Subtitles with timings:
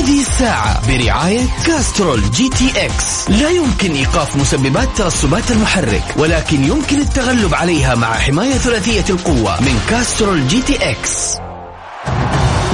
[0.00, 3.30] هذه الساعة برعاية Castrol GTX.
[3.30, 9.80] لا يمكن إيقاف مسببات ترسبات المحرك ولكن يمكن التغلب عليها مع حماية ثلاثية القوة من
[9.90, 11.36] Castrol GTX.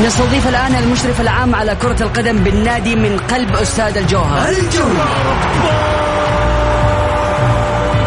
[0.07, 4.49] نستضيف الآن المشرف العام على كرة القدم بالنادي من قلب استاد الجوهرة.
[4.49, 5.06] الجولة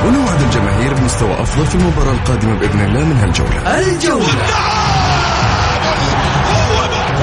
[0.05, 3.79] ونوعد الجماهير بمستوى أفضل في المباراة القادمة بإذن الله من هالجولة.
[3.79, 4.78] الجولة.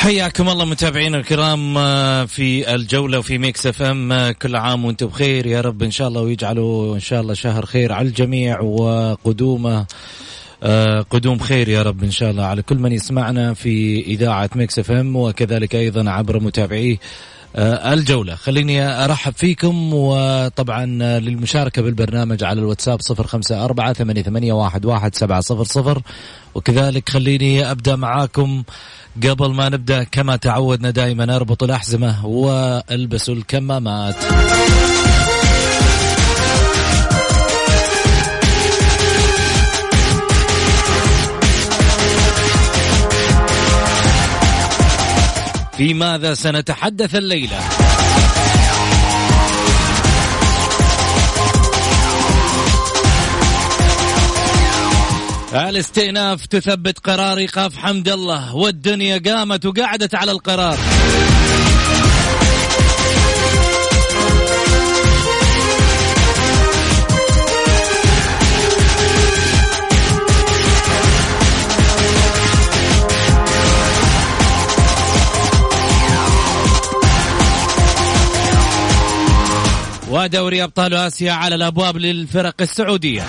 [0.00, 5.06] حياكم الله متابعينا الكرام آه، في الجولة وفي ميكس اف ام آه، كل عام وأنتم
[5.06, 5.46] بخير.
[5.46, 9.86] يا رب إن شاء الله ويجعلوا إن شاء الله شهر خير على الجميع وقدومه
[10.62, 14.78] آه، قدوم خير يا رب إن شاء الله على كل من يسمعنا في إذاعة ميكس
[14.78, 16.96] اف ام وكذلك أيضا عبر متابعيه
[17.56, 18.34] الجولة.
[18.34, 25.14] خليني أرحب فيكم وطبعا آه، للمشاركة بالبرنامج على الواتساب صفر خمسة أربعة ثمانية, واحد, واحد
[25.14, 26.02] سبعة صفر صفر.
[26.54, 28.62] وكذلك خليني أبدأ معاكم
[29.22, 30.02] قبل ما نبدأ.
[30.02, 34.16] كما تعودنا دائما أربطوا الأحزمة والبسوا الكمامات.
[45.80, 47.58] في ماذا سنتحدث الليلة؟
[55.52, 60.78] الاستئناف تثبت قرار ايقاف حمد الله والدنيا قامت وقعدت على القرار.
[80.20, 83.26] ودوري أبطال آسيا على الأبواب للفرق السعودية.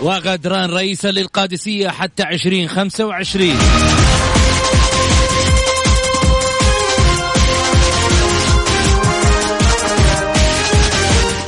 [0.00, 3.58] وغدران رئيسا للقادسية حتى 2025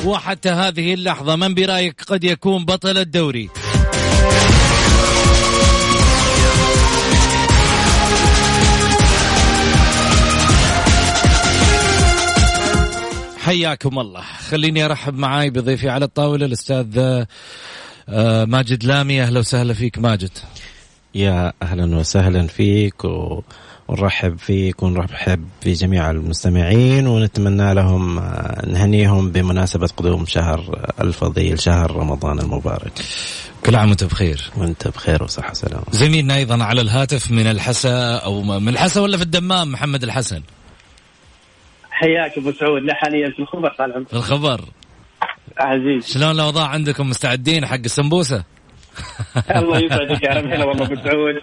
[0.05, 3.51] وحتى هذه اللحظة من برأيك قد يكون بطل الدوري؟
[13.49, 14.23] حياكم الله.
[14.49, 16.99] خليني أرحب معاي بضيفي على الطاولة الأستاذ
[18.09, 19.23] آه، ماجد لامي.
[19.23, 20.31] أهلا وسهلا فيك ماجد.
[21.15, 23.43] يا أهلا وسهلا فيك و...
[23.89, 31.97] ونرحب فيك ونرحب في جميع المستمعين ونتمنى لهم آه، نهنيهم بمناسبة قدوم شهر الفضيل شهر
[31.97, 32.93] رمضان المبارك.
[33.67, 34.51] كل عام وأنت بخير.
[34.57, 35.85] وأنت بخير وصحة وسلامة.
[35.93, 40.43] زميلنا أيضا على الهاتف من الحسا أو من الحسا ولا في الدمام محمد الحسن.
[41.99, 42.83] حياك أبو سعود.
[42.83, 44.09] لا حاليا في الخبر طال عمرك.
[44.09, 44.61] في الخبر.
[45.59, 48.45] عزيز شلون الأوضاع عندكم مستعدين حق السمبوسة؟
[49.57, 51.35] الله يسعدك يا رب هلا والله أبو سعود.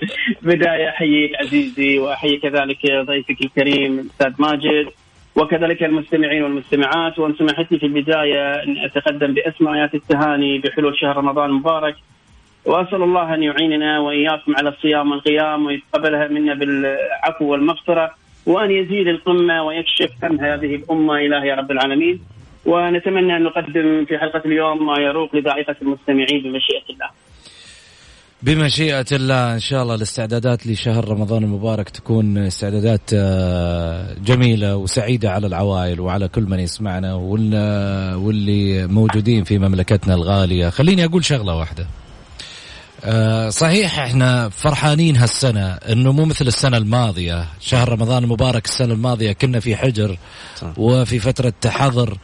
[0.42, 4.88] بداية أحييك عزيزي واحيي كذلك ضيفك الكريم الاستاذ ماجد
[5.36, 7.20] وكذلك المستمعين والمستمعات.
[7.20, 11.96] وأن سمحت لي في البداية أن أتقدم باسم آيات التهاني بحلول شهر رمضان المبارك.
[12.66, 18.25] وأسأل الله أن يعيننا وإياكم على الصيام والقيام ويتقبلها منا بالعفو والمغفرة.
[18.45, 21.13] وأن يزيل القمة ويكشف عن هذه الأمة.
[21.13, 22.19] إله يا رب العالمين.
[22.66, 27.09] ونتمنى أن نقدم في حلقة اليوم ما يروق لذائقه المستمعين بمشيئة الله.
[28.44, 35.47] بمشيئة الله إن شاء الله الاستعدادات لشهر رمضان المبارك تكون استعدادات آه، جميلة وسعيدة على
[35.47, 40.69] العوائل وعلى كل من يسمعنا وال- واللي موجودين في مملكتنا الغالية.
[40.69, 41.88] خليني أقول شغلة واحدة.
[43.06, 47.48] آه، صحيح إحنا فرحانين هالسنة انه مو مثل السنة الماضية.
[47.62, 50.18] شهر رمضان المبارك السنة الماضية كنا في حجر
[50.56, 50.68] صح.
[50.78, 52.18] وفي فترة حظر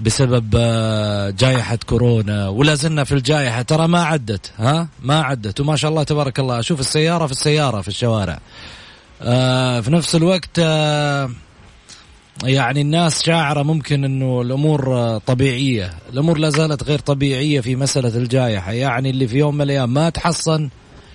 [0.00, 3.62] بسبب آه، جائحة كورونا ولا زلنا في الجائحة.
[3.62, 5.60] ترى ما عدت ها؟ ما عدت.
[5.60, 6.58] وما شاء الله تبارك الله.
[6.58, 8.38] أشوف السيارة في السيارة في الشوارع.
[9.22, 11.30] آه، في نفس الوقت آه،
[12.42, 15.94] يعني الناس شاعرة ممكن إنه الأمور طبيعية.
[16.12, 18.72] الأمور لا زالت غير طبيعية في مسألة الجائحة.
[18.72, 20.68] يعني اللي في يوم من الأيام ما تحصن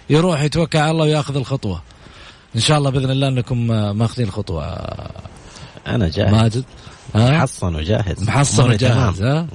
[0.09, 1.81] يروح يتوكل على الله وياخذ الخطوة.
[2.55, 3.67] إن شاء الله بإذن الله إنكم
[3.97, 4.63] ماخذين الخطوة.
[4.63, 5.11] آه،
[5.87, 6.33] أنا جاهز.
[6.33, 6.63] ماجد؟
[7.15, 8.23] محصن وجاهز.
[8.23, 9.21] محصن وجاهز.
[9.21, 9.47] ها؟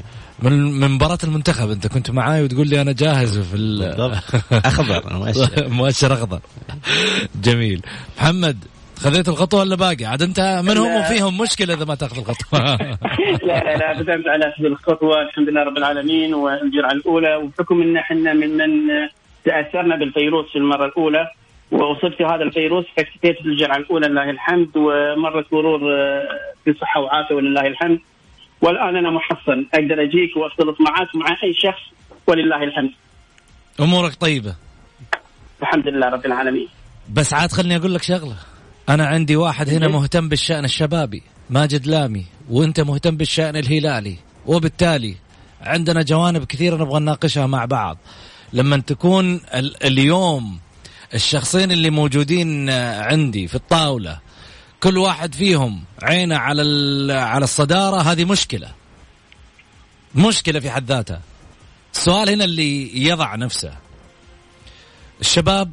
[0.43, 4.21] من من مباراة المنتخب أنت كنت معاي وتقول لي أنا جاهز في ال...
[4.53, 5.69] أخضر مؤشر.
[5.79, 6.41] مؤشر أخضر.
[7.43, 7.83] جميل.
[8.19, 8.59] محمد
[9.05, 12.61] خذيت الخطوة ولا باقي؟ عاد أنت من هم وفيهم مشكلة إذا ما تأخذ الخطوة.
[13.49, 15.23] لا لا لا بدأت على اخذ الخطوة.
[15.23, 17.37] الحمد لله رب العالمين والجرعة الأولى.
[17.37, 18.71] وبحكم إن إحنا ممن
[19.45, 21.31] تأثرنا بالفيروس في المرة الأولى
[21.73, 26.23] واصبت هذا الفيروس فاكتفيت بالجرعة الأولى لله الحمد ومرت مرور آه،
[26.65, 28.01] في صحة وعافية ولله الحمد.
[28.61, 29.67] والآن أنا محصن.
[29.75, 31.83] أقدر أجيك واختلط معك مع أي شخص
[32.27, 32.91] ولله الحمد.
[33.81, 34.55] أمورك طيبة.
[35.63, 36.69] الحمد لله رب العالمين.
[37.13, 38.54] بس عاد خلني أقول لك شغلة.
[38.89, 44.17] أنا عندي واحد هنا مهتم بالشأن الشبابي ماجد لامي وأنت مهتم بالشأن الهلالي
[44.47, 45.17] وبالتالي
[45.61, 47.99] عندنا جوانب كثيرة نبغى نناقشها مع بعض.
[48.53, 50.59] لما تكون ال- اليوم
[51.15, 54.21] الشخصين اللي موجودين عندي في الطاولة
[54.81, 58.69] كل واحد فيهم عينه على ال- على الصدارة هذه مشكلة.
[60.15, 61.21] مشكلة في حد ذاتها.
[61.95, 63.73] السؤال هنا اللي يضع نفسه.
[65.21, 65.73] الشباب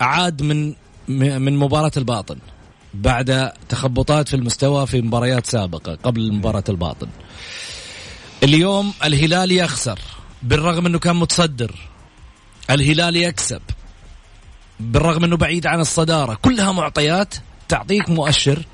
[0.00, 0.74] عاد من
[1.08, 2.38] من مباراة الباطن
[2.94, 7.08] بعد تخبطات في المستوى في مباريات سابقة قبل مباراة الباطن.
[8.42, 9.98] اليوم الهلال يخسر
[10.42, 11.74] بالرغم إنه كان متصدر.
[12.70, 13.62] الهلال يكسب
[14.80, 16.34] بالرغم إنه بعيد عن الصدارة.
[16.34, 17.34] كلها معطيات
[17.68, 18.64] تعطيك مؤشر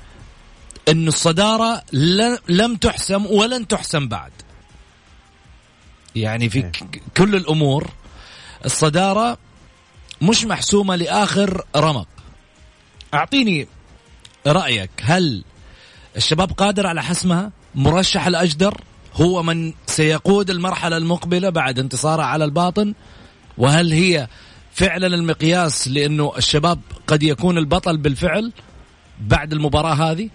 [0.89, 1.83] إنه الصدارة
[2.49, 4.31] لم تحسم ولن تحسم بعد.
[6.15, 7.89] يعني في ك- كل الأمور
[8.65, 9.37] الصدارة
[10.21, 12.07] مش محسومة لآخر رمق.
[13.15, 13.67] أعطيني
[14.47, 14.89] رأيك.
[15.01, 15.43] هل
[16.17, 18.81] الشباب قادر على حسمها؟ مرشح الأجدر؟
[19.13, 22.93] هو من سيقود المرحلة المقبلة بعد انتصاره على الباطن؟
[23.57, 24.27] وهل هي
[24.73, 28.51] فعلا المقياس لأنه الشباب قد يكون البطل بالفعل
[29.19, 30.29] بعد المباراة هذه؟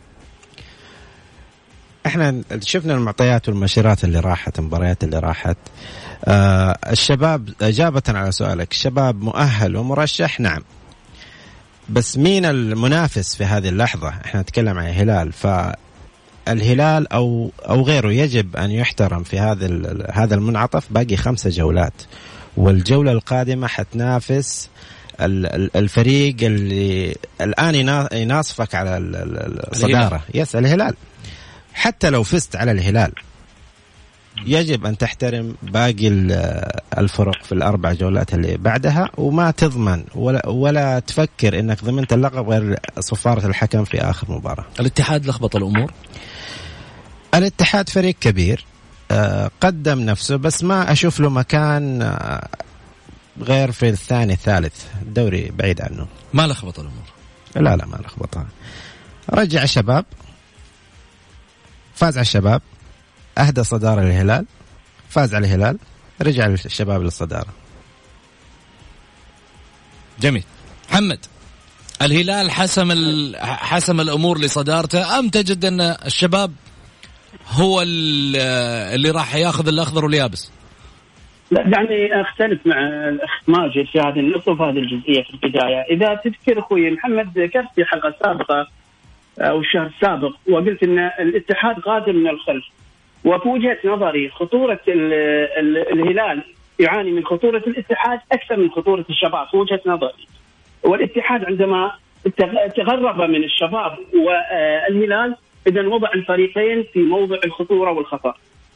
[2.07, 5.57] إحنا شفنا المعطيات والمؤشرات اللي راحت المباريات اللي راحت.
[6.25, 10.63] آه الشباب إجابة على سؤالك الشباب مؤهل ومرشح نعم.
[11.89, 15.33] بس مين المنافس في هذه اللحظة؟ إحنا نتكلم عن الهلال
[16.47, 19.69] فالهلال أو أو غيره يجب أن يحترم في هذا
[20.13, 21.93] هذا المنعطف باقي خمسة جولات.
[22.57, 24.69] والجولة القادمة حتنافس
[25.21, 30.23] ال- ال- الفريق اللي الآن ينا- يناصفك على ال- ال- الصدارة.
[30.35, 30.95] يس الهلال.
[31.75, 33.13] حتى لو فزت على الهلال.
[34.47, 40.99] يجب أن تحترم باقي ال- الفرق في الأربع جولات اللي بعدها وما تضمن ولا ولا
[40.99, 44.65] تفكر إنك ضمنت اللقب غير صفارة الحكم في آخر مباراة.
[44.81, 45.93] الاتحاد لخبط الأمور
[47.35, 48.65] الاتحاد فريق كبير
[49.11, 52.49] آه، قدم نفسه بس ما أشوف له مكان آه،
[53.41, 56.07] غير في الثاني الثالث الدوري بعيد عنه.
[56.33, 57.05] ما لخبط الأمور
[57.57, 58.47] لا لا ما لخبطها
[59.31, 60.05] رجع الشباب
[61.95, 62.63] فاز على الشباب
[63.39, 64.47] أهدى صدارة للهلال
[65.09, 65.79] فاز على الهلال
[66.23, 67.49] رجع الشباب للصدارة.
[70.21, 70.45] جميل.
[70.91, 71.19] محمد
[72.03, 76.53] الهلال حسم ال- حسم الأمور لصدارته أم تجد أن الشباب
[77.53, 78.37] هو ال-
[78.95, 80.53] اللي راح ياخذ الأخضر واليابس؟
[81.51, 82.77] لا دعني أختلف مع
[83.09, 87.69] الاخ ماجد في هذه النقطة وفي هذه الجزئية في البداية، إذا تذكر أخوي محمد ذكرت
[87.75, 88.69] في حلقة سابقة
[89.41, 92.65] أو الشهر السابق وقلت أن الاتحاد قادم من الخلف.
[93.25, 95.13] وفي وجهه نظري خطورة ال
[95.59, 96.43] ال الهلال
[96.79, 100.27] يعاني من خطورة الاتحاد أكثر من خطورة الشباب في وجهه نظري.
[100.85, 101.93] والاتحاد عندما
[102.43, 105.35] تغ- تغرب من الشباب والهلال
[105.67, 108.35] اذا وضع الفريقين في موضع الخطورة والخطر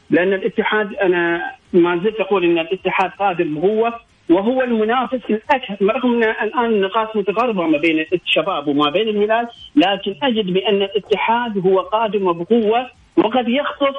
[0.09, 3.93] لأن الاتحاد أنا ما زلت أقول إن الاتحاد قادر بقوه
[4.29, 5.75] وهو المنافس الأكثر.
[5.81, 11.57] رغم إن الآن النقاط متقاربه ما بين الشباب وما بين الهلال لكن أجد بأن الاتحاد
[11.67, 13.95] هو قادم بقوة وقد يخطف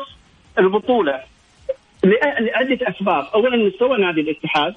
[0.59, 1.21] البطولة
[2.05, 4.75] لعده اسباب، اولا مستوى نادي الاتحاد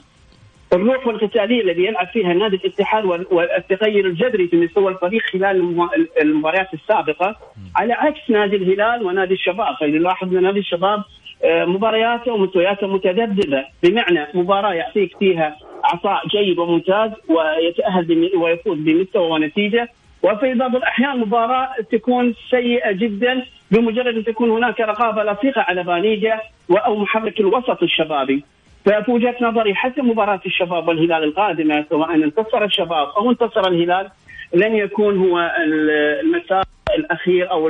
[0.74, 5.90] الروح والقتاليه الذي يلعب فيها نادي الاتحاد وال- والتغير الجذري في مستوى الفريق خلال الم-
[6.22, 7.36] المباريات السابقة
[7.76, 11.04] على عكس نادي الهلال ونادي الشباب، فنلاحظ أن نادي الشباب
[11.44, 13.66] آه، مبارياته ومستوياته متذبذبة.
[13.84, 19.90] بمعنى مباراة يعطيك فيها عطاء جيد وممتاز ويتأهل ويفوز بمستوى ونتيجة.
[20.24, 26.40] وفي بعض الأحيان مباراة تكون سيئة جدا بمجرد أن تكون هناك رقابة لصيقه على بانيجا
[26.70, 28.44] و- أو محرك الوسط الشبابي.
[28.86, 34.10] ففي وجهه نظري حتى مباراة الشباب والهلال القادمة سواء انتصر الشباب أو انتصر الهلال
[34.54, 35.90] لن يكون هو ال-
[36.26, 36.64] المسار
[36.98, 37.70] الأخير أو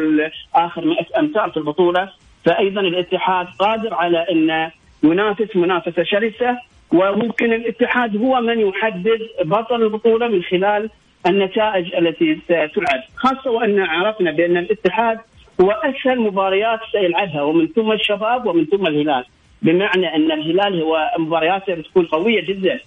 [0.56, 2.10] اخر امتار في البطولة
[2.46, 4.70] فايضا الاتحاد قادر على أن
[5.04, 6.58] ينافس منافسة شرسة
[6.94, 10.90] وممكن الاتحاد هو من يحدد بطل البطولة من خلال
[11.28, 15.20] النتائج التي ستلعب خاصة وأن عرفنا بأن الاتحاد
[15.60, 19.26] وأسهل مباريات سيلعبها ومن ثم الشباب ومن ثم الهلال.
[19.62, 22.80] بمعنى أن الهلال هو مبارياته بتكون قوية جدا.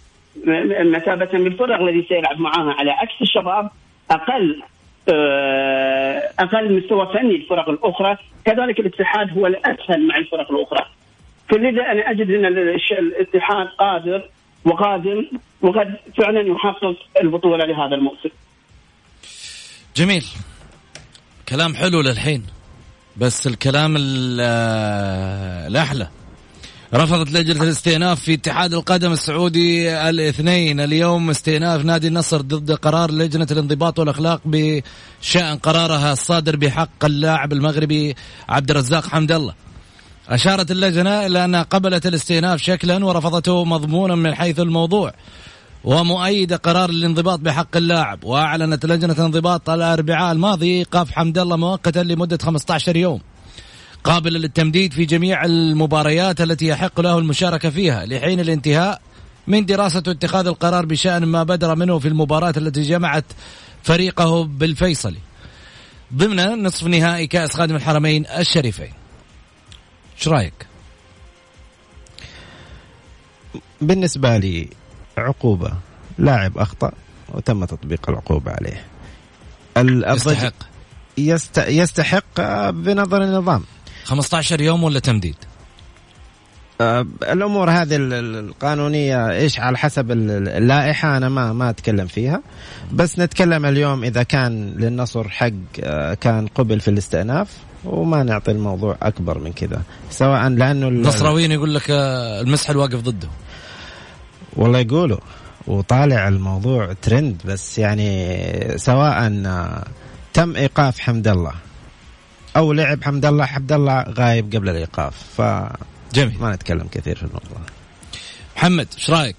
[0.83, 2.73] مثابة بالفرق الذي سيلعب معاها.
[2.79, 3.71] على عكس الشباب
[4.11, 4.63] أقل
[5.13, 8.17] آه، أقل مستوى فني الفرق الأخرى.
[8.45, 10.87] كذلك الاتحاد هو الأسهل مع الفرق الأخرى.
[11.49, 14.29] فلذا أنا أجد أن الاتحاد قادر
[14.65, 15.27] وقادم
[15.63, 18.31] وقد فعلا يحقق البطولة لهذا الموسم.
[19.97, 20.25] جميل.
[21.49, 22.62] كلام حلو للحين.
[23.17, 23.95] بس الكلام
[25.69, 26.09] الأحلى.
[26.95, 30.81] رفضت لجنة الاستئناف في اتحاد القدم السعودي الاثنين.
[30.81, 38.15] اليوم استئناف نادي النصر ضد قرار لجنة الانضباط والأخلاق بشأن قرارها الصادر بحق اللاعب المغربي
[38.49, 39.55] عبد الرزاق حمد الله.
[40.29, 45.13] أشارت اللجنة إلى أنها قبلت الاستئناف شكلا ورفضته مضمونا من حيث الموضوع.
[45.85, 52.39] ومؤيدة قرار الانضباط بحق اللاعب وأعلنت لجنة الانضباط الأربعاء الماضي إيقاف حمد الله مؤقتا لمدة
[52.43, 53.21] 15 يوم.
[54.05, 59.01] قابل للتمديد في جميع المباريات التي يحق له المشاركة فيها لحين الانتهاء
[59.47, 63.25] من دراسة اتخاذ القرار بشأن ما بدر منه في المباراة التي جمعت
[63.83, 65.19] فريقه بالفيصلي
[66.15, 68.93] ضمن نصف نهائي كأس خادم الحرمين الشريفين.
[70.19, 70.67] إيش رأيك؟
[73.81, 74.69] بالنسبة لي
[75.19, 75.73] عقوبة.
[76.19, 76.93] لاعب أخطأ
[77.29, 78.85] وتم تطبيق العقوبة عليه.
[79.77, 80.55] يستحق.
[81.19, 81.59] يست...
[81.59, 82.41] يستحق
[82.71, 83.65] بنظر النظام.
[84.05, 85.37] 15 يوم ولا تمديد؟
[86.81, 92.43] آه، الأمور هذه القانونية إيش على حسب اللائحة أنا ما ما أتكلم فيها.
[92.93, 95.51] بس نتكلم اليوم إذا كان للنصر حق
[95.83, 97.49] آه، كان قبل في الاستئناف
[97.85, 99.83] وما نعطي الموضوع أكبر من كذا.
[100.11, 103.29] سواء لأنه النصراويين يقول لك آه، المسحل واقف ضده.
[104.57, 105.19] والله يقولوا
[105.67, 108.39] وطالع الموضوع ترند بس يعني
[108.77, 109.33] سواء
[110.35, 111.53] تم إيقاف حمد الله
[112.57, 115.15] أو لعب حمد الله حمد الله غايب قبل الإيقاف.
[115.15, 115.43] ف
[116.15, 116.35] جميل.
[116.41, 117.59] ما نتكلم كثير في الموضوع.
[118.57, 119.37] محمد إيش رأيك؟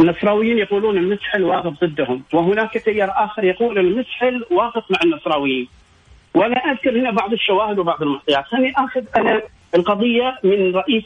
[0.00, 5.68] النصراويين يقولون المسحل واقف ضدهم وهناك تيار آخر يقول المسحل واقف مع النصراويين.
[6.34, 8.44] وأنا أذكر هنا بعض الشواهد وبعض المعطيات.
[8.44, 9.42] خليني أخذ أنا
[9.74, 11.04] القضية من رئيس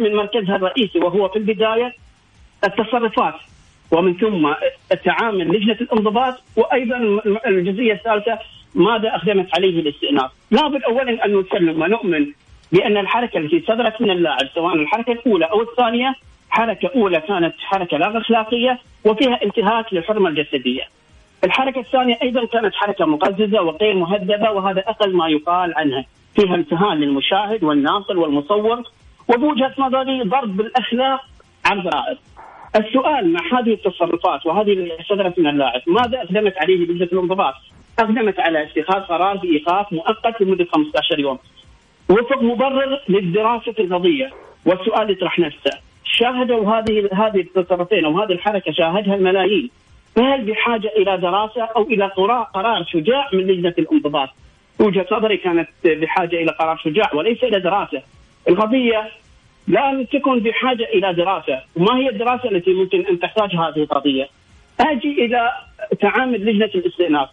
[0.00, 1.94] من مركزها الرئيسي وهو في البداية
[2.66, 3.34] التصرفات
[3.90, 4.52] ومن ثم
[4.92, 8.38] التعامل لجنة الانضباط وأيضا الجزئيه الثالثة
[8.74, 12.26] ماذا اخدمت عليه الاستئناف؟ لابد اولا أن نسلم ونؤمن
[12.72, 16.14] بأن الحركة التي صدرت من اللاعب سواء الحركة الأولى أو الثانية
[16.50, 20.82] حركة أولى كانت حركة لا أخلاقية وفيها انتهاك للحرمة الجسدية.
[21.44, 26.04] الحركة الثانية أيضا كانت حركة مقززة وغير مهذبة وهذا أقل ما يقال عنها.
[26.34, 28.82] فيها امتهان للمشاهد والناقل والمصور
[29.28, 31.20] وبوجهة نظري ضرب بالاخلاق
[31.66, 32.18] عرض رائد.
[32.76, 37.54] السؤال مع هذه التصرفات وهذه اللي صدرت من اللاعب ماذا أقدمت عليه لجنه الانضباط؟
[37.98, 41.38] أقدمت على اتخاذ قرار بإيقاف مؤقت لمدة 15 يوم.
[42.10, 44.30] وفق مبرر لدراسه القضية
[44.66, 49.70] والسؤال يطرح نفسه شاهدوا هذه هذه التصرفين أو هذه الحركة شاهدها الملايين
[50.16, 52.06] فهل بحاجة إلى دراسة أو إلى
[52.54, 54.28] قرار شجاع من لجنة الانضباط؟
[54.80, 58.02] وجهة نظري كانت بحاجة إلى قرار شجاع وليس إلى دراسة.
[58.48, 59.10] القضية
[59.68, 64.28] لا تكون بحاجة إلى دراسة، وما هي الدراسة التي ممكن أن تحتاج هذه القضية؟
[64.80, 65.50] أجي إلى
[66.00, 67.28] تعامل لجنة الاستئناف،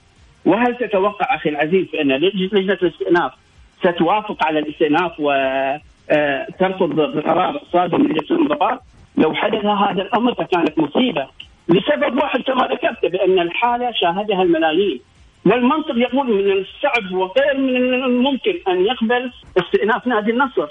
[0.45, 3.31] وهل تتوقع أخي العزيز بان لجنة الاستئناف
[3.79, 8.81] ستوافق على الاستئناف وترفض آه، القرار الصادر من لجنه الانضباط؟
[9.17, 11.27] لو حدث هذا الأمر فكانت مصيبة
[11.69, 14.99] لسبب واحد كما ذكرت بأن الحالة شاهدها الملايين
[15.45, 20.67] والمنطق يقول من الصعب وغير من الممكن أن يقبل استئناف نادي النصر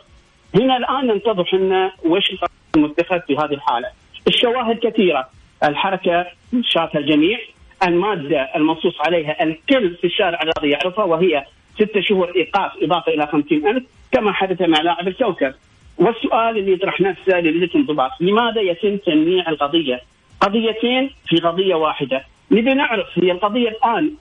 [0.54, 2.34] هنا الآن ننتظر إحنا وش
[2.76, 3.88] المتخذ في هذه الحالة.
[4.28, 5.28] الشواهد كثيرة،
[5.64, 6.26] الحركة
[6.62, 7.38] شافها الجميع،
[7.86, 11.44] المادة المنصوص عليها الكل في الشارع الرياضي يعرفها وهي
[11.74, 15.54] ستة شهور إيقاف إضافة إلى خمسين ألف كما حدث مع لاعب الكوكب.
[15.98, 20.00] والسؤال اللي يطرح نفسه للجنه الانضباط، لماذا يتم تنميع القضية؟
[20.40, 24.14] قضيتين في قضية واحدة، نبي نعرف هي القضية الآن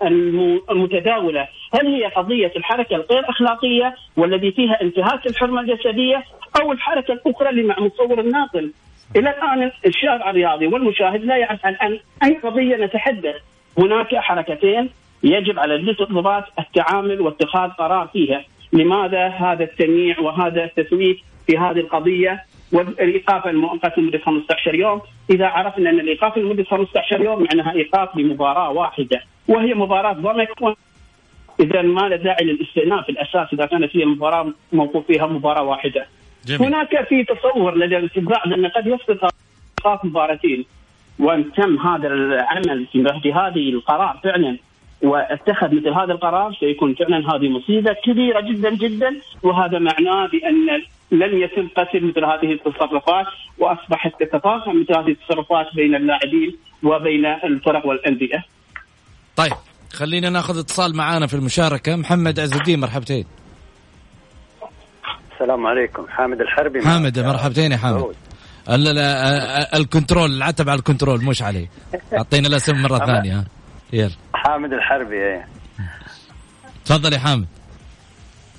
[0.72, 6.24] المتداولة هل هي قضية الحركة الغير أخلاقية والذي فيها انتهاك الحرمة الجسدية
[6.62, 8.72] أو الحركة الأخرى اللي مع مصور الناقل؟
[9.16, 13.36] إلى الآن الشارع الرياضي والمشاهد لا يعرف عن أي قضية نتحدث.
[13.78, 14.90] هناك حركتين
[15.24, 18.44] يجب على لجنة الضباط التعامل واتخاذ قرار فيها.
[18.74, 25.90] لماذا هذا التنميع وهذا التسويف في هذه القضية؟ والإيقاف المؤقت لمدة 15 يوم، إذا عرفنا
[25.90, 30.78] أن الإيقاف لمدة 15 يوم معناها إيقاف لمباراة واحدة وهي مباراة ضمك
[31.60, 36.06] إذا ما لا داعي للاستئناف الأساس إذا كانت هي مباراة موقوف فيها مباراة واحدة.
[36.46, 36.62] جميل.
[36.62, 39.34] هناك في تصور لدى البعض أن قد يسقط
[39.80, 40.66] إيقاف مباراتين
[41.20, 42.88] وان تم هذا العمل
[43.22, 44.58] في هذه القرار فعلا
[45.04, 50.82] واتخذ مثل هذا القرار سيكون فعلا هذه مصيبة كبيرة جدا جدا وهذا معناه بأن
[51.12, 53.26] لن يتم قتل مثل هذه التصرفات
[53.58, 58.44] وأصبحت تتفاقم مثل هذه التصرفات بين اللاعبين وبين الفرق والأندية.
[59.36, 59.54] طيب
[59.94, 61.96] خلينا ناخذ اتصال معانا في المشاركة.
[61.96, 63.26] محمد عز الدين مرحبتين.
[65.34, 66.08] السلام عليكم.
[66.08, 66.82] حامد الحربي.
[66.82, 68.16] حامد مرحبتين يا حامد.
[69.76, 71.70] الكنترول العتب على الكنترول مش عليه
[72.14, 73.44] أعطينا الأسم مرة ثانية.
[73.94, 74.12] يلا.
[74.34, 75.48] حامد الحربي إيه.
[76.86, 77.48] تفضل يا حامد.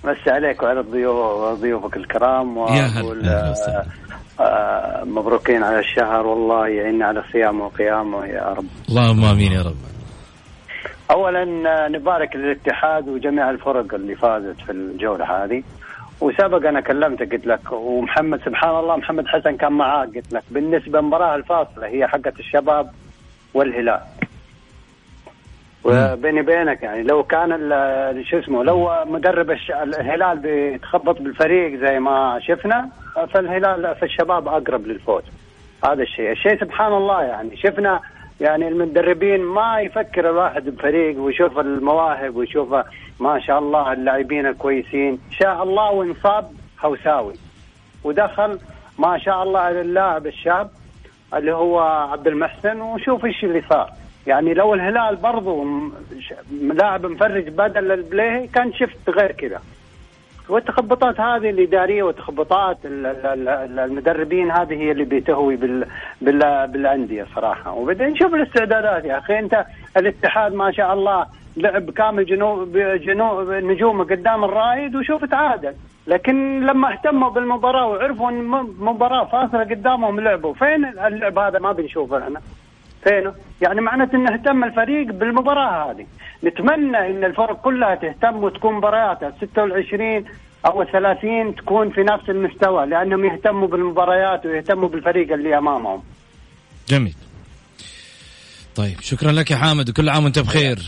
[0.05, 3.55] مسي عليك وعلى الضيوف ضيوفك الكرام وأقول آه
[4.41, 8.67] آه مبروكين على الشهر والله يعيننا على صيامه وقيامة يا رب.
[8.89, 9.77] اللهم آمين يا رب.
[11.11, 11.45] اولا
[11.89, 15.63] نبارك للاتحاد وجميع الفرق اللي فازت في الجولة هذه.
[16.21, 21.01] وسبق أنا كلمتك قلت لك ومحمد سبحان الله محمد حسن كان معاك قلت لك بالنسبة
[21.01, 22.91] للمباراه الفاصلة هي حقت الشباب
[23.55, 24.01] والهلال.
[25.85, 27.51] وبيني بينك يعني لو كان
[28.31, 32.89] شو اسمه لو مدرب الهلال بيتخبط بالفريق زي ما شفنا
[33.35, 35.23] فالهلال في الشباب أقرب للفوز.
[35.85, 36.31] هذا الشيء.
[36.31, 38.01] الشيء سبحان الله يعني شفنا
[38.41, 42.75] يعني المدربين ما يفكر الواحد بفريق ويشوف المواهب ويشوف
[43.21, 46.51] ما شاء الله اللاعبين الكويسين شاء الله وانصاب
[46.85, 47.35] هوساوي.
[48.05, 48.59] ودخل
[48.99, 50.71] ما شاء الله على اللاعب الشاب
[51.35, 53.91] اللي هو عبد المحسن وشوف إيش اللي صار.
[54.27, 55.67] يعني لو الهلال برضو
[56.61, 59.61] لاعب مفرج بدل البلاي كان شفت غير كذا.
[60.49, 65.87] والتخبطات هذه الإدارية وتخبطات المدربين هذه هي اللي بتهوي بال
[66.21, 67.73] بال بالأندية صراحة.
[67.73, 69.39] وبعدين نشوف الاستعدادات يا أخي.
[69.39, 69.65] أنت
[69.97, 71.27] الاتحاد ما شاء الله
[71.57, 75.75] لعب كامل جنوب جنوب نجومه قدام الرايد وشوف تعادل.
[76.07, 78.45] لكن لما اهتموا بالمباراة وعرفوا إن
[78.79, 82.41] مباراة فاصلة قدامهم لعبوا فين اللعب هذا؟ ما بنشوفه إحنا
[83.05, 86.07] فينه؟ يعني معناته إنه اهتم الفريق بالمباراة هذه.
[86.45, 90.25] نتمنى إن الفرق كلها تهتم وتكون مبارياتها 26
[90.67, 96.03] أو 30 تكون في نفس المستوى لأنهم يهتموا بالمباريات ويهتموا بالفريق اللي أمامهم.
[96.89, 97.15] جميل.
[98.77, 100.79] طيب شكرا لك يا حامد وكل عام وأنت بخير.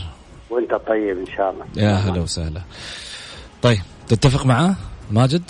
[0.49, 1.65] وأنت طيب إن شاء الله.
[1.77, 2.61] يا هلا وسهلا.
[3.61, 4.75] طيب تتفق معاه
[5.11, 5.43] ماجد؟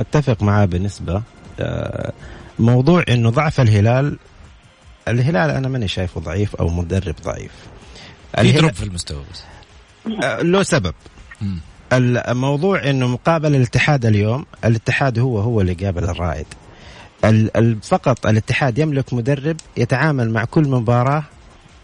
[0.00, 1.22] أتفق معاه بالنسبة
[1.60, 2.12] آه،
[2.58, 4.18] موضوع إنه ضعف الهلال
[5.08, 7.50] الهلال أنا ماني شايفه ضعيف أو مدرب ضعيف.
[8.38, 9.42] يضرب في المستوى بس.
[10.24, 10.94] آه، له سبب.
[11.42, 11.56] م.
[11.92, 16.46] الموضوع إنه مقابل الاتحاد اليوم الاتحاد هو هو اللي قابل الرائد.
[17.82, 21.24] فقط الاتحاد يملك مدرب يتعامل مع كل مباراة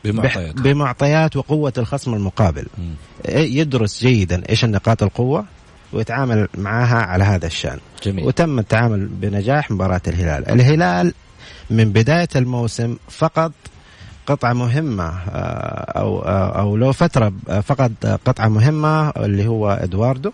[0.04, 0.54] بمعطيات.
[0.54, 2.66] بمعطيات وقوة الخصم المقابل.
[2.78, 2.82] م.
[3.28, 5.44] يدرس جيدا إيش النقاط القوة
[5.92, 7.78] ويتعامل معها على هذا الشأن.
[8.02, 8.24] جميل.
[8.24, 10.48] وتم التعامل بنجاح مباراة الهلال.
[10.48, 11.14] الهلال
[11.70, 13.52] من بداية الموسم فقط
[14.26, 20.32] قطعة مهمة آه، أو آه، أو لو فترة فقد قطعة مهمة اللي هو إدواردو.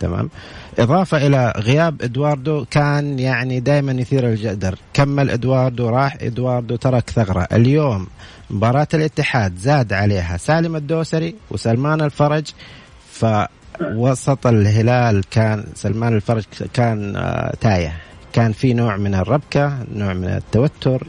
[0.00, 0.30] تمام؟
[0.78, 7.48] إضافة إلى غياب إدواردو كان يعني دائما يثير الجدل كمل إدواردو راح إدواردو ترك ثغرة.
[7.52, 8.06] اليوم
[8.50, 12.46] مباراة الاتحاد زاد عليها سالم الدوسري وسلمان الفرج
[13.12, 17.96] فوسط الهلال كان سلمان الفرج كان آه، تايه.
[18.32, 21.06] كان في نوع من الربكة نوع من التوتر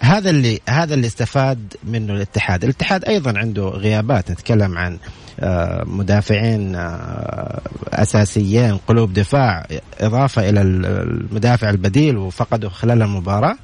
[0.00, 4.98] هذا اللي هذا اللي استفاد منه الاتحاد، الاتحاد أيضا عنده غيابات نتكلم عن
[5.40, 7.60] آه، مدافعين آه،
[7.92, 9.66] أساسيين قلوب دفاع
[10.00, 13.56] إضافة إلى المدافع البديل وفقدوا خلال المباراة.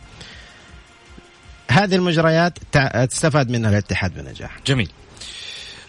[1.71, 2.59] هذه المجريات
[3.11, 4.59] تستفاد منها الاتحاد بنجاح.
[4.67, 4.91] جميل.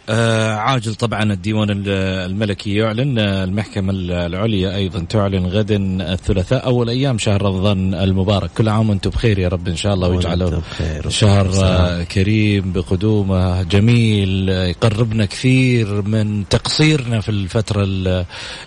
[0.10, 5.78] آه عاجل طبعا الديوان الملكي يعلن المحكمة العليا أيضا تعلن غدا
[6.13, 8.50] الثلاثاء أول أيام شهر رمضان المبارك.
[8.58, 10.62] كل عام وأنتم بخير يا رب إن شاء الله ويجعله
[11.10, 17.84] شهر آه، كريم بقدومه جميل يقربنا كثير من تقصيرنا في الفترة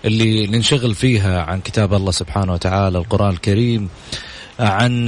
[0.05, 3.88] اللي ننشغل فيها عن كتاب الله سبحانه وتعالى القرآن الكريم.
[4.58, 5.06] عن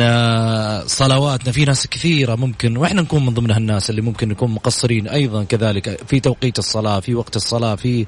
[0.87, 5.09] صلواتنا في ناس كثيرة ممكن وإحنا نكون من ضمن هالناس اللي ممكن نكون مقصرين.
[5.09, 8.07] أيضا كذلك في توقيت الصلاة في وقت الصلاة في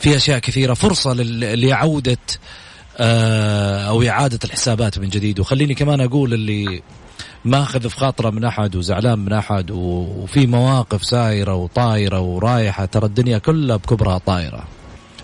[0.00, 0.74] في أشياء كثيرة.
[0.74, 2.18] فرصة لعودة
[3.00, 5.40] آه، أو إعادة الحسابات من جديد.
[5.40, 6.82] وخليني كمان أقول اللي
[7.44, 12.84] ماخذ في خاطرة من أحد وزعلان من أحد وفي مواقف سايرة وطايرة ورايحة.
[12.84, 14.64] ترى الدنيا كلها بكبرها طايرة.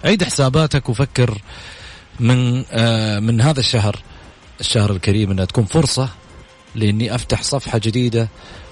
[0.04, 1.38] عيد حساباتك وفكر
[2.20, 3.96] من آه من هذا الشهر.
[4.60, 6.08] الشهر الكريم إنها تكون فرصة
[6.74, 8.28] لإني أفتح صفحة جديدة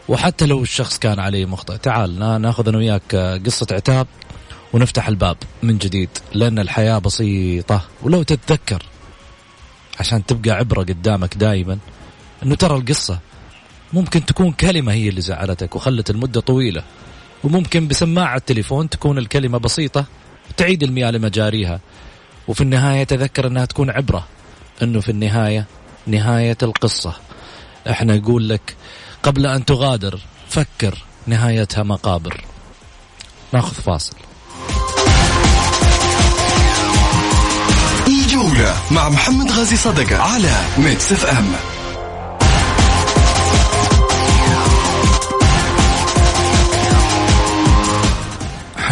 [0.08, 1.76] وحتى لو الشخص كان عليه مخطئ.
[1.76, 3.14] تعال ناخذ أنا وياك
[3.46, 4.06] قصة عتاب
[4.72, 7.84] ونفتح الباب من جديد لأن الحياة بسيطة.
[8.02, 8.82] ولو تتذكر
[10.00, 11.78] عشان تبقى عبرة قدامك دائما
[12.42, 13.18] إنه ترى القصة
[13.92, 16.82] ممكن تكون كلمة هي اللي زعلتك وخلت المدة طويلة.
[17.44, 20.04] وممكن بسماعة التليفون تكون الكلمة بسيطة
[20.56, 21.80] تعيد المياه لمجاريها.
[22.48, 24.26] وفي النهاية تذكر أنها تكون عبرة.
[24.82, 25.66] أنه في النهاية
[26.06, 27.14] نهاية القصة.
[27.90, 28.76] إحنا نقول لك
[29.22, 32.44] قبل أن تغادر فكر نهايتها مقابر.
[33.52, 34.16] ناخذ فاصل.
[38.06, 41.71] الجولة مع محمد غازي صدقة على ميكس إف إم.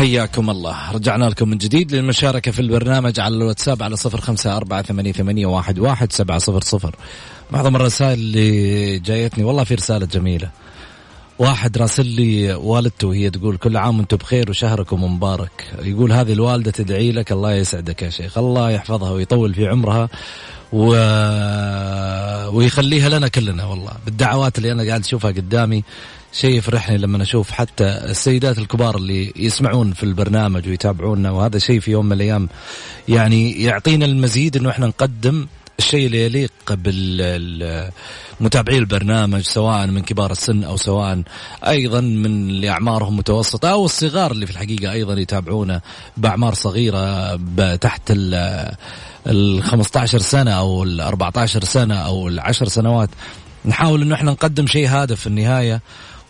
[0.00, 0.92] حياكم الله.
[0.92, 5.46] رجعنا لكم من جديد للمشاركة في البرنامج على الواتساب على صفر خمسة أربعة ثمانية, ثمانية
[5.46, 6.96] واحد, واحد سبعة صفر صفر.
[7.50, 10.50] معظم الرسائل اللي جايتني والله في رسالة جميلة.
[11.40, 15.72] واحد راسل لي والدته وهي تقول كل عام وأنتم بخير وشهركم مبارك.
[15.82, 18.38] يقول هذه الوالدة تدعي لك الله يسعدك يا شيخ.
[18.38, 20.08] الله يحفظها ويطول في عمرها
[20.72, 20.86] و...
[22.56, 23.92] ويخليها لنا كلنا والله.
[24.04, 25.84] بالدعوات اللي أنا قاعد أشوفها قدامي
[26.32, 31.30] شيء يفرحني لما أشوف حتى السيدات الكبار اللي يسمعون في البرنامج ويتابعونا.
[31.30, 32.48] وهذا شيء في يوم من الأيام
[33.08, 35.46] يعني يعطينا المزيد إنه إحنا نقدم
[35.80, 41.22] الشيء اللي يليق بالمتابعي البرنامج سواء من كبار السن أو سواء
[41.66, 45.80] أيضا من اللي أعمارهم متوسطة أو الصغار اللي في الحقيقة أيضا يتابعونا
[46.16, 47.36] بأعمار صغيرة
[47.76, 48.02] تحت
[49.26, 53.10] ال 15 سنة أو ال 14 سنة أو ال 10 سنوات.
[53.64, 55.80] نحاول انه إحنا نقدم شيء هادف في النهاية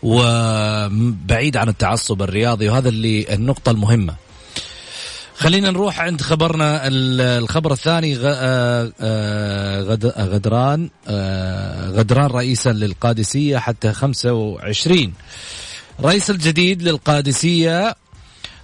[0.03, 4.15] وبعيد عن التعصب الرياضي وهذا اللي النقطة المهمة.
[5.41, 9.83] خلينا نروح عند خبرنا الخبر الثاني آه، آه،
[10.19, 15.13] غدران آه، غدران رئيسا للقادسية حتى 25
[16.01, 17.95] رئيس الجديد للقادسية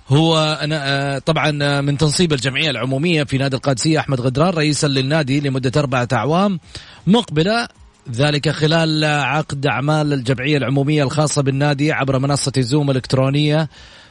[0.09, 5.81] هو أنا طبعا من تنصيب الجمعية العمومية في نادي القادسية أحمد غدران رئيسا للنادي لمدة
[5.81, 6.61] أربعة أعوام
[7.07, 7.69] مقبلة
[8.11, 13.69] ذلك خلال عقد أعمال الجمعية العمومية الخاصة بالنادي عبر منصة زوم الإلكترونية.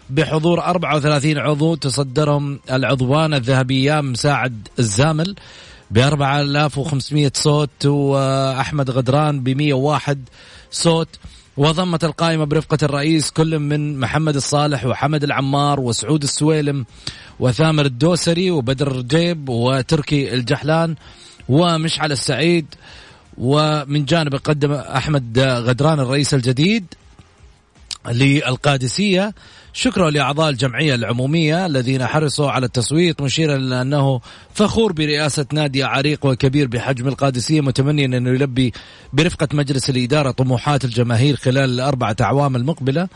[0.09, 5.35] بحضور 34 عضو تصدرهم العضوان الذهبيان مساعد الزامل
[5.91, 10.17] ب 4500 صوت وأحمد غدران ب 101
[10.71, 11.07] صوت.
[11.57, 16.85] وضمت القائمة برفقة الرئيس كل من محمد الصالح وحمد العمار وسعود السويلم
[17.39, 20.95] وثامر الدوسري وبدر الرجيب وتركي الجحلان
[21.49, 22.65] ومشعل السعيد.
[23.37, 26.85] ومن جانب قدم أحمد غدران الرئيس الجديد
[28.11, 29.33] للقادسية
[29.77, 34.21] شكرا لأعضاء الجمعية العمومية الذين حرصوا على التصويت مشيرا إلى أنه
[34.53, 38.73] فخور برئاسة نادي عريق وكبير بحجم القادسية متمنيا أنه يلبي
[39.13, 43.07] برفقة مجلس الإدارة طموحات الجماهير خلال الأربعة أعوام المقبلة.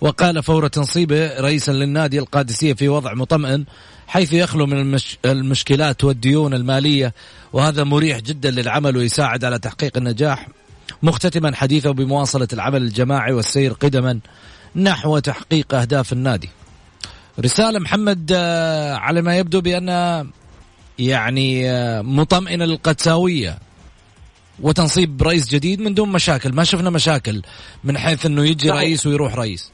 [0.00, 3.64] وقال فور تنصيبه رئيسا للنادي القادسية في وضع مطمئن
[4.06, 5.18] حيث يخلو من المش...
[5.24, 7.14] المشكلات والديون المالية
[7.52, 10.48] وهذا مريح جدا للعمل ويساعد على تحقيق النجاح
[11.02, 14.20] مختتما حديثه بمواصلة العمل الجماعي والسير قدما.
[14.76, 16.48] نحو تحقيق أهداف النادي.
[17.40, 19.88] رسالة محمد آه، على ما يبدو بأن
[20.98, 23.58] يعني آه، مطمئنة للقدساوية
[24.62, 26.52] وتنصيب رئيس جديد من دون مشاكل.
[26.52, 27.42] ما شفنا مشاكل
[27.84, 28.80] من حيث أنه يجي صحيح.
[28.80, 29.72] رئيس ويروح رئيس.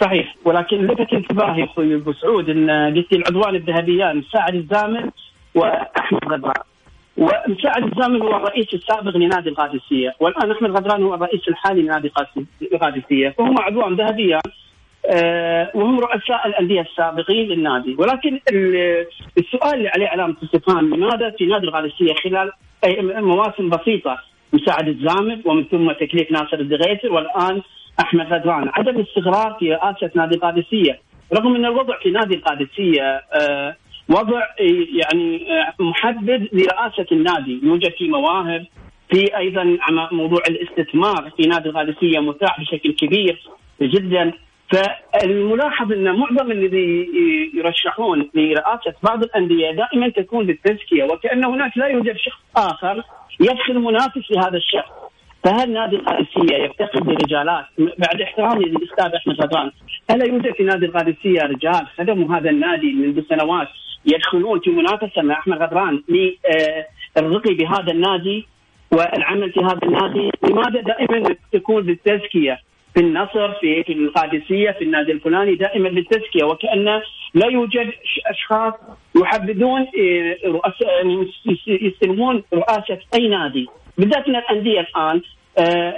[0.00, 5.10] صحيح ولكن لفت انتباهي أخوي أبو سعود إن قلت العضوان الذهبيان ساعد الزامل
[5.54, 6.62] وأحمد غدران
[7.16, 12.12] ومساعد الزامل هو الرئيس السابق لنادي القادسية والآن أحمد غدران هو الرئيس الحالي لنادي
[12.72, 13.28] القادسية.
[13.28, 14.40] فهم عضوان ذهبيان
[15.06, 17.96] أه وهم رؤساء الأندية السابقين للنادي.
[17.98, 18.40] ولكن
[19.38, 22.52] السؤال اللي عليه علامة استفهام لماذا في نادي القادسية خلال
[23.24, 24.18] مواسم بسيطة؟
[24.52, 27.62] مساعد الزامل ومن ثم تكليف ناصر الدغيتر والآن
[28.00, 28.68] أحمد غدران.
[28.68, 30.98] عدم الاستقرار في رئاسة نادي القادسية.
[31.32, 33.76] رغم أن الوضع في نادي القادسية أه
[34.08, 34.40] وضع
[35.00, 35.46] يعني
[35.80, 37.60] محدد لرئاسة النادي.
[37.62, 38.66] يوجد في مواهب
[39.10, 39.78] في أيضا
[40.12, 43.48] موضوع الاستثمار في نادي الغالسيه متاح بشكل كبير
[43.82, 44.32] جدا.
[44.72, 47.08] فالملاحظ إن معظم الذي
[47.54, 53.02] يرشحون لرئاسة بعض الأندية دائما تكون بالتزكية وكأن هناك لا يوجد شخص آخر
[53.40, 54.92] يدخل منافس لهذا الشخص.
[55.44, 59.70] فهل نادي القادسيه يفتقد برجالات بعد احترامي للأستاذ أحمد غدران
[60.10, 63.68] الا يوجد في نادي القادسيه رجال خدموا هذا النادي منذ سنوات؟
[64.06, 68.46] يدخلون في منافسة مع أحمد غدران للرقي بهذا النادي
[68.92, 72.60] والعمل في هذا النادي، لماذا دائما تكون بالتزكيه
[72.94, 76.84] في النصر في في القادسية في النادي الفلاني دائما بالتزكيه وكأن
[77.34, 77.92] لا يوجد
[78.26, 78.74] أشخاص
[79.22, 80.74] يحددون آه،
[81.66, 83.66] يستلمون رئاسه أي نادي.
[83.98, 85.22] بالذات ان الأندية الآن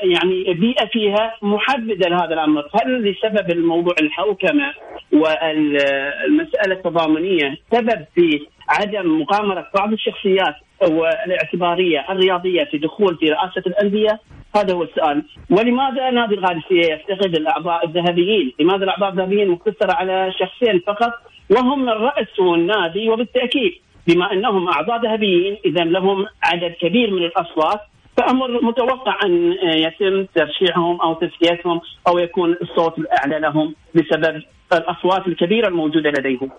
[0.03, 4.73] يعني بيئة فيها محددة لهذا الأمر، هل لسبب الموضوع الحوكمة
[5.13, 14.21] والمسألة التضامنية سبب في عدم مقامره بعض الشخصيات والاعتبارية الرياضية في دخول في رئاسة الأندية؟
[14.57, 20.81] هذا هو السؤال ولماذا نادي القادسيه يفتقد الأعضاء الذهبيين؟ لماذا الأعضاء الذهبيين مقتصرة على شخصين
[20.87, 21.13] فقط
[21.51, 23.73] وهم الرأس والنادي وبالتأكيد
[24.07, 27.81] بما أنهم أعضاء ذهبيين اذا لهم عدد كبير من الأصوات
[28.19, 35.69] فأمر متوقع ان يتم ترشيحهم أو تزكيتهم أو يكون الصوت الأعلى لهم بسبب الأصوات الكبيرة
[35.69, 36.51] الموجودة لديهم.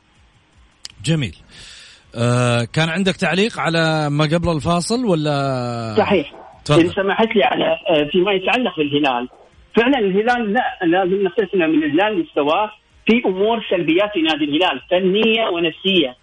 [1.05, 1.35] جميل.
[2.15, 6.33] آه كان عندك تعليق على ما قبل الفاصل ولا صحيح
[6.65, 6.81] تفضل.
[6.81, 9.29] إن سمحت لي على آه، فيما يتعلق بالهلال
[9.75, 12.71] فعلا الهلال لا لازم نستثنى من الهلال مستواه
[13.05, 16.15] في أمور سلبيات في نادي الهلال فنية ونفسية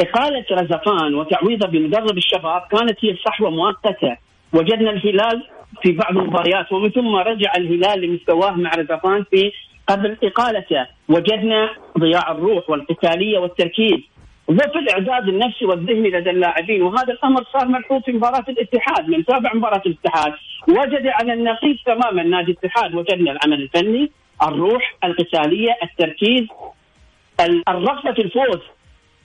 [0.00, 4.16] إقالة رزقان وتعويضه بمدرب الشباب كانت هي صحوه مؤقتة
[4.54, 5.42] وجدنا الهلال
[5.82, 9.52] في بعض المباريات ومن ثم رجع الهلال لمستواه مع رزقان في
[9.88, 10.86] قبل إقالته.
[11.08, 14.00] وجدنا ضياع الروح والقتالية والتركيز.
[14.50, 16.82] ضعف الإعداد النفسي والذهني لدى اللاعبين.
[16.82, 20.32] وهذا الأمر صار ملحوظ في مباراة الاتحاد من تابع مباراة الاتحاد.
[20.68, 22.94] وجد على النقيض تماما نادي الاتحاد.
[22.94, 24.10] وجدنا العمل الفني
[24.42, 26.46] الروح القتالية التركيز
[27.68, 28.60] الرغبة في الفوز.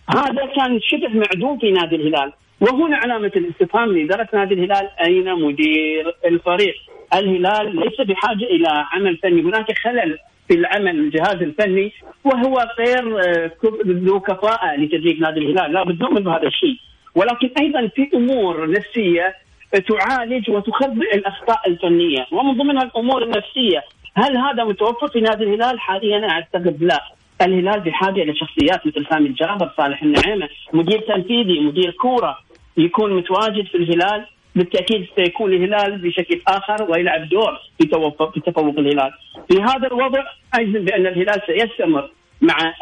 [0.10, 2.34] هذا كان شبه معدوم في نادي الهلال.
[2.62, 6.76] وهنا علامة الاستفهام لإدارة نادي الهلال أين مدير الفريق؟
[7.14, 10.18] الهلال ليس بحاجة إلى عمل فني، هناك خلل
[10.48, 11.94] في العمل الجهاز الفني
[12.24, 13.52] وهو غير آه،
[13.86, 16.78] ذو كفاءة لتدريب نادي الهلال، لا بد نؤمن بهذا الشيء،
[17.16, 19.36] ولكن أيضا في أمور نفسية
[19.90, 23.84] تعالج وتخبئ الأخطاء الفنية، ومن ضمنها الأمور النفسية،
[24.16, 27.02] هل هذا متوفر في نادي الهلال؟ حاليا أعتقد لا،
[27.42, 32.38] الهلال بحاجة إلى شخصيات مثل سامي الجابر، صالح النعيمة، مدير تنفيذي، مدير كورة
[32.78, 37.88] يكون متواجد في الهلال بالتأكيد سيكون الهلال بشكل آخر ويلعب دور في
[38.34, 39.12] في تفوق الهلال.
[39.50, 42.12] في هذا الوضع اجزم بأن الهلال سيستمر
[42.42, 42.74] مع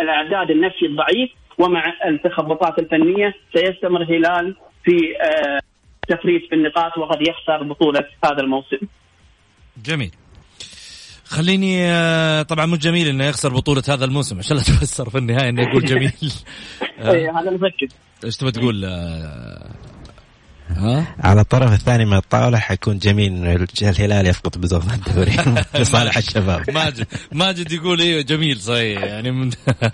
[0.00, 5.60] الأعداد النفسي الضعيف ومع التخبطات الفنية سيستمر الهلال في آه،
[6.08, 8.78] تفريط في النقاط وقد يخسر بطولة هذا الموسم.
[9.84, 10.10] جميل.
[11.34, 15.48] خليني آه، طبعا مو جميل إنه يخسر بطولة هذا الموسم عشان لا تفسر في النهاية
[15.48, 16.12] إنه يقول جميل.
[16.98, 17.88] اي هذا مفكر.
[18.24, 19.70] إيش تبغى تقول آه،
[20.68, 25.36] ها؟ على الطرف الثاني من الطاولة حيكون جميل إنه الهلال يفقد بزوز الدوري
[25.80, 29.50] لصالح الشباب ماجد ماجد يقول أيوه جميل صحيح يعني من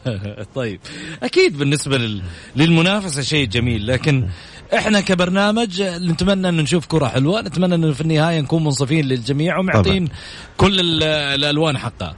[0.55, 0.81] طيب
[1.23, 2.23] أكيد بالنسبة لل...
[2.57, 4.29] للمنافسة شيء جميل لكن
[4.75, 10.09] إحنا كبرنامج نتمنى إنه نشوف كرة حلوة نتمنى إنه في النهاية نكون منصفين للجميع ومعطين
[10.57, 12.15] كل الألوان حقها.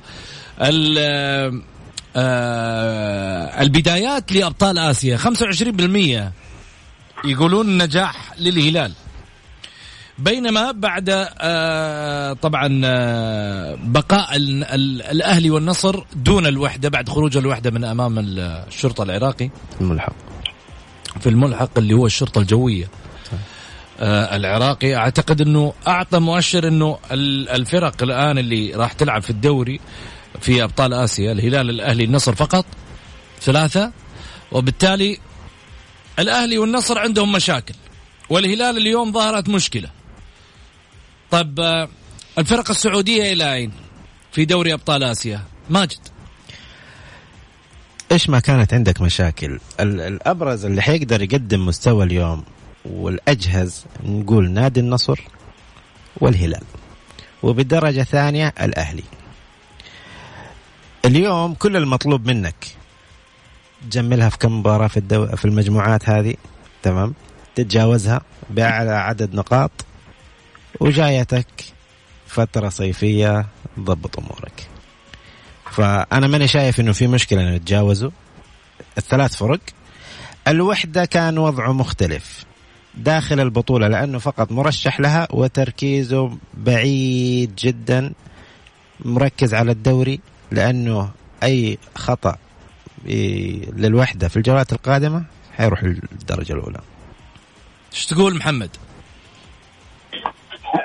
[2.17, 6.33] آه البدايات لأبطال آسيا 25%
[7.25, 8.93] يقولون نجاح للهلال.
[10.19, 18.19] بينما بعد آه طبعا آه بقاء الأهلي والنصر دون الوحدة بعد خروج الوحدة من أمام
[18.19, 19.51] الشرطة العراقي.
[19.81, 20.13] الملحق.
[21.21, 22.89] في الملحق اللي هو الشرطة الجوية.
[24.01, 26.99] آه العراقي أعتقد إنه أعطى مؤشر إنه
[27.55, 29.81] الفرق الآن اللي راح تلعب في الدوري
[30.41, 32.67] في أبطال آسيا الهلال الأهلي النصر فقط
[33.41, 33.93] ثلاثة.
[34.53, 35.19] وبالتالي
[36.19, 37.75] الأهلي والنصر عندهم مشاكل
[38.31, 39.91] والهلال اليوم ظهرت مشكلة.
[41.31, 41.89] طيب آه،
[42.39, 43.73] الفرق السعودية إلى أين
[44.33, 46.12] في دوري أبطال آسيا؟ ماجد.
[48.13, 52.45] إيش ما كانت عندك مشاكل؟ الأبرز اللي حيقدر يقدم مستوى اليوم
[52.85, 55.21] والأجهز نقول نادي النصر
[56.17, 56.63] والهلال.
[57.43, 59.03] وبدرجة ثانية الأهلي.
[61.05, 62.67] اليوم كل المطلوب منك
[63.91, 65.27] تجملها في كم مباراة في الدو...
[65.27, 66.35] في المجموعات هذه؟
[66.83, 67.15] تمام.
[67.55, 68.21] تتجاوزها
[68.51, 69.71] بأعلى عدد نقاط.
[70.81, 71.65] وجايتك
[72.27, 73.47] فترة صيفية
[73.81, 74.72] ضبط أمورك.
[75.73, 78.11] فأنا ماني شايف إنه في مشكلة إنه يتجاوزوا.
[78.99, 79.61] الثلاث فرق.
[80.49, 82.45] الوحدة كان وضعه مختلف
[82.95, 88.13] داخل البطولة لأنه فقط مرشح لها وتركيزه بعيد جدا
[89.01, 91.11] مركز على الدوري لأنه
[91.43, 92.37] أي خطأ
[93.77, 95.25] للوحدة في الجولات القادمة
[95.57, 96.81] حيروح للدرجة الأولى.
[97.93, 98.71] إيش تقول محمد؟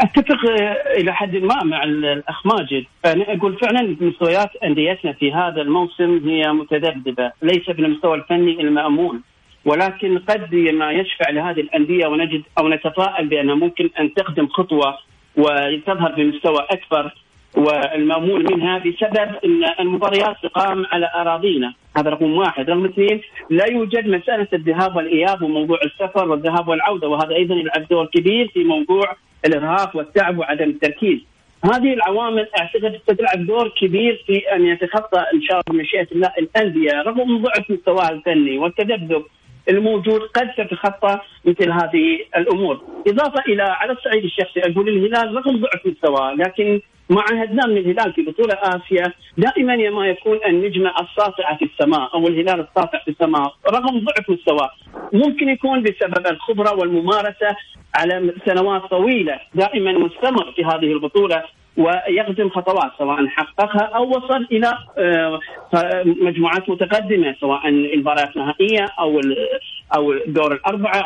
[0.02, 0.50] أتفق
[0.98, 6.54] إلى حد ما مع الأخ ماجد، أنا أقول فعلا مستويات أنديتنا في هذا الموسم هي
[6.54, 9.20] متذبذبة، ليس بالمستوى الفني المامول،
[9.66, 14.98] ولكن قد ما يشفع لهذه الأندية ونجد أو نتفائل بأنها ممكن أن تقدم خطوة
[15.38, 17.12] وتظهر بمستوى أكبر
[17.56, 24.08] والمأمول منها بسبب إن المباريات تقام على أراضينا، هذا رقم واحد، رقم اثنين لا يوجد
[24.08, 29.96] مسألة الذهاب والإياب وموضوع السفر والذهاب والعودة وهذا أيضا يلعب دور كبير في موضوع الإرهاق
[29.96, 31.20] والتعب وعدم التركيز.
[31.66, 37.02] هذه العوامل أعتقد ستلعب دور كبير في أن يتخطى إن شاء الله بمشيئه الله الأندية.
[37.02, 39.24] رغم ضعف مستواها الفني والتذبذب
[39.70, 45.86] الموجود قد تتخطى مثل هذه الأمور، إضافة إلى على الصعيد الشخصي أقول الهلال رغم ضعف
[45.86, 49.14] مستواه لكن ما عهدناه من الهلال في بطولة آسيا.
[49.38, 54.70] دائما ما يكون النجمة الساطعة في السماء أو الهلال الساطع في السماء رغم ضعف مستواه.
[55.14, 57.56] ممكن يكون بسبب الخبرة والممارسة
[57.96, 59.40] على سنوات طويلة.
[59.56, 61.44] دائما مستمر في هذه البطولة
[61.78, 65.40] ويقدم خطوات سواء حققها أو وصل إلى آه،
[66.06, 69.22] مجموعات متقدمة سواء المباريات النهائية أو
[69.96, 71.06] أو دور الأربعة.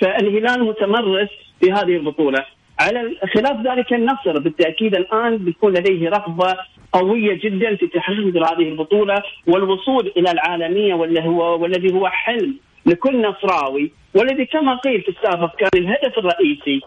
[0.00, 1.28] فالهلال متمرس
[1.60, 2.44] في هذه البطولة.
[2.80, 6.56] على خلاف ذلك النصر بالتأكيد الآن بيكون لديه رغبة
[6.92, 13.22] قوية جدا في تحقيق هذه البطولة والوصول إلى العالمية والذي هو والذي هو حلم لكل
[13.22, 16.80] نصراوي والذي كما قيل في السابق كان الهدف الرئيسي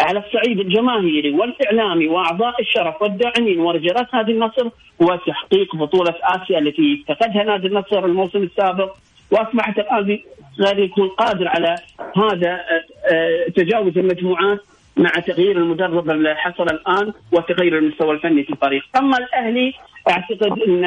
[0.00, 4.68] على الصعيد الجماهيري والإعلامي وأعضاء الشرف والداعمين ورجالات نادي النصر
[5.02, 8.96] هو تحقيق بطولة آسيا التي افتقدها نادي النصر الموسم السابق.
[9.30, 10.24] وأصبحت الآن
[10.60, 11.74] غير يكون قادر على
[12.16, 14.60] هذا آه، آه، تجاوز المجموعات.
[14.98, 19.72] مع تغيير المدرب اللي حصل الآن وتغيير المستوى الفني في الفريق، أما الأهلي
[20.08, 20.80] أعتقد إن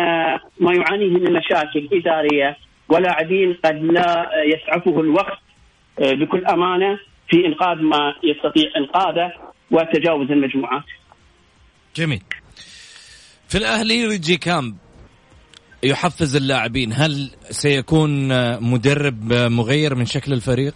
[0.60, 2.58] ما يعانيه من مشاكل إدارية.
[2.90, 5.40] ولاعبين قد لا يسعفه الوقت
[6.00, 9.32] آه، بكل أمانة في إنقاذ ما يستطيع إنقاذه
[9.72, 10.84] وتجاوز المجموعات.
[11.96, 12.22] جميل.
[13.48, 14.76] في الأهلي ريجي كامب
[15.84, 16.94] يحفز اللاعبين.
[16.94, 18.30] هل سيكون
[18.64, 20.76] مدرب مغير من شكل الفريق؟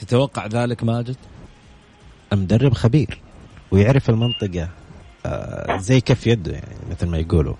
[0.00, 1.16] تتوقع ذلك ماجد؟
[2.32, 3.18] مدرب خبير
[3.70, 4.68] ويعرف المنطقة
[5.26, 7.54] آه زي كف يده يعني مثل ما يقولوا.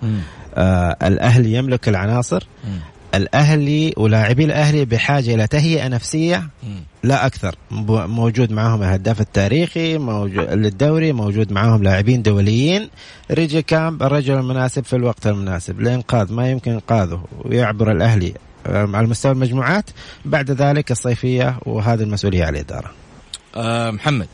[0.55, 2.47] آه الأهلي يملك العناصر.
[2.65, 2.81] مم.
[3.15, 6.49] الأهلي ولاعبي الأهلي بحاجة إلى تهيئة نفسية
[7.03, 7.55] لا أكثر.
[7.71, 12.89] موجود معهم الهداف التاريخي موجود للدوري موجود معهم لاعبين دوليين.
[13.31, 18.35] ريجي كامب الرجل المناسب في الوقت المناسب لإنقاذ ما يمكن إنقاذه ويعبر الأهلي
[18.67, 19.91] آه، على مستوى المجموعات.
[20.25, 22.91] بعد ذلك الصيفية وهذه المسؤولية على الإدارة.
[23.57, 24.29] أه محمد.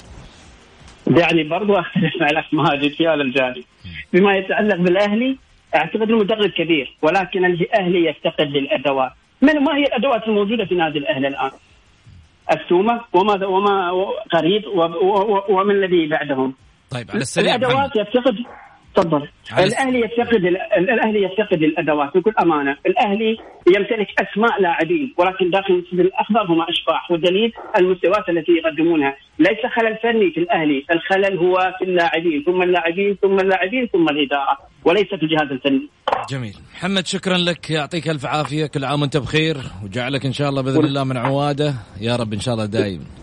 [1.07, 3.65] يعني برضو اختلف مع الاخ ماجد في هذا الجانب
[4.13, 5.37] بما يتعلق بالأهلي
[5.75, 9.11] أعتقد إنه مدرب كبير ولكن الأهلي يفتقد للأدوات.
[9.43, 11.51] من ما هي الأدوات الموجودة في نادي الأهلي الآن؟
[12.53, 13.91] السومه وما وما
[14.33, 14.63] قريب
[15.49, 16.55] ومن الذي بعدهم؟
[16.91, 18.37] طيب على السريع الأدوات يفتقد
[18.95, 19.29] تفضل.
[19.59, 20.45] الأهلي يفتقد
[20.79, 23.37] الأهلي يفتقد الأدوات بكل أمانة، الأهلي
[23.77, 30.31] يمتلك أسماء لاعبين ولكن داخل الأخضر هم أشباح والدليل المستويات التي يقدمونها، ليس خلل فني
[30.31, 35.51] في الأهلي، الخلل هو في اللاعبين ثم اللاعبين ثم اللاعبين ثم الإدارة وليس في الجهاز
[35.51, 35.89] الفني.
[36.31, 37.71] جميل، محمد شكرا لك.
[37.71, 39.57] يعطيك ألف عافية، كل عام وأنت بخير.
[39.85, 43.22] وجعلك إن شاء الله بإذن الله من عوادة، يا رب إن شاء الله دائم.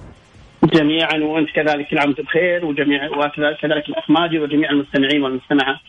[0.73, 5.79] جميعا وأنت كذلك كل عام وانت بخير وجميع وكذلك الاخ ماجد وجميع المستمعين والمستمعات.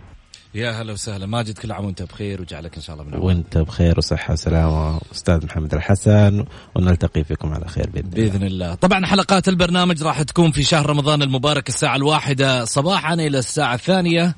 [0.54, 3.26] يا هلا وسهلا ماجد كل عام وأنت بخير وجعلك إن شاء الله من عوان.
[3.26, 6.44] وأنت بخير وصحة وسلامة أستاذ محمد الحسن
[6.76, 8.74] ونلتقي فيكم على خير بإذن, بإذن الله.
[8.74, 14.24] طبعا حلقات البرنامج راح تكون في شهر رمضان المبارك الساعة الواحدة صباحا إلى الساعة الثانية
[14.24, 14.34] آه،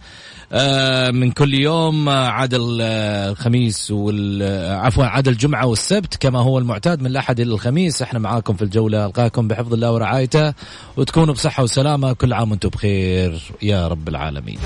[1.13, 7.01] من كل يوم آه، عاد الخميس وال آه، عفوا عاد الجمعة والسبت كما هو المعتاد
[7.01, 8.03] من الأحد إلى الخميس.
[8.03, 10.55] إحنا معاكم في الجولة ألقاكم بحفظ الله ورعايته
[10.97, 12.13] وتكونوا بصحة وسلامة.
[12.13, 14.59] كل عام وأنتم بخير يا رب العالمين.